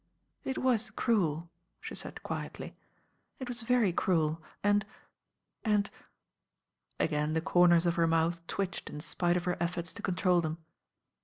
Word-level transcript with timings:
"It 0.43 0.57
was 0.57 0.89
cruel," 0.89 1.47
she 1.79 1.93
said 1.93 2.23
quietly; 2.23 2.75
"it 3.39 3.47
was 3.47 3.61
very 3.61 3.93
cruel 3.93 4.41
and— 4.63 4.83
and 5.63 5.91
^" 5.91 5.91
Again 6.99 7.33
the 7.33 7.39
corners 7.39 7.85
of 7.85 7.97
her 7.97 8.07
mouth 8.07 8.41
twitched 8.47 8.89
m 8.89 8.99
spite 8.99 9.37
of 9.37 9.43
her 9.45 9.57
efforts 9.61 9.93
to 9.93 10.01
control 10.01 10.41
them. 10.41 10.57